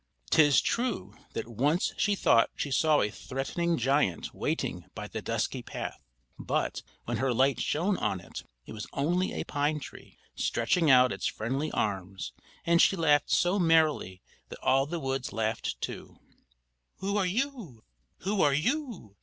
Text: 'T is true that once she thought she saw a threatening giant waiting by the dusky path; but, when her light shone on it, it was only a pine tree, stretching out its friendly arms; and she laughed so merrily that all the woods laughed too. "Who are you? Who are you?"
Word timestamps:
'T 0.31 0.41
is 0.41 0.61
true 0.61 1.13
that 1.33 1.47
once 1.47 1.93
she 1.95 2.15
thought 2.15 2.49
she 2.55 2.71
saw 2.71 3.01
a 3.01 3.11
threatening 3.11 3.77
giant 3.77 4.33
waiting 4.33 4.85
by 4.95 5.07
the 5.07 5.21
dusky 5.21 5.61
path; 5.61 5.99
but, 6.39 6.81
when 7.05 7.17
her 7.17 7.31
light 7.31 7.59
shone 7.59 7.97
on 7.97 8.19
it, 8.19 8.41
it 8.65 8.71
was 8.73 8.87
only 8.93 9.31
a 9.31 9.43
pine 9.43 9.79
tree, 9.79 10.17
stretching 10.33 10.89
out 10.89 11.11
its 11.11 11.27
friendly 11.27 11.69
arms; 11.73 12.33
and 12.65 12.81
she 12.81 12.95
laughed 12.95 13.29
so 13.29 13.59
merrily 13.59 14.23
that 14.49 14.57
all 14.63 14.87
the 14.87 14.99
woods 14.99 15.31
laughed 15.31 15.79
too. 15.79 16.17
"Who 16.95 17.15
are 17.17 17.27
you? 17.27 17.83
Who 18.21 18.41
are 18.41 18.55
you?" 18.55 19.17